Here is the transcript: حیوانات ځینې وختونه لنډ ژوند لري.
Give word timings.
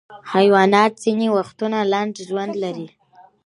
حیوانات 0.33 0.91
ځینې 1.03 1.27
وختونه 1.37 1.77
لنډ 1.91 2.13
ژوند 2.27 2.53
لري. 2.63 2.87